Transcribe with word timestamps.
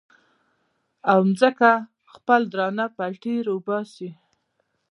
او 1.11 1.19
ځمکه 1.39 1.71
خپل 2.13 2.41
درانه 2.53 2.85
پېټي 2.97 3.35
را 3.45 3.51
وباسي 3.55 4.09